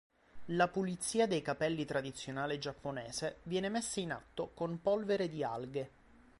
La 0.45 0.67
pulizia 0.67 1.27
dei 1.27 1.43
capelli 1.43 1.85
tradizionale 1.85 2.57
giapponese 2.57 3.37
viene 3.43 3.69
messa 3.69 3.99
in 3.99 4.11
atto 4.11 4.49
con 4.55 4.81
polvere 4.81 5.29
di 5.29 5.43
alghe. 5.43 5.91